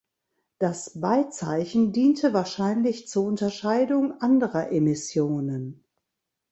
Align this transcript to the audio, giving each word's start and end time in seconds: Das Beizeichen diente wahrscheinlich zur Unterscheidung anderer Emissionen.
Das 0.57 0.99
Beizeichen 0.99 1.91
diente 1.93 2.33
wahrscheinlich 2.33 3.07
zur 3.07 3.23
Unterscheidung 3.25 4.19
anderer 4.19 4.71
Emissionen. 4.71 5.83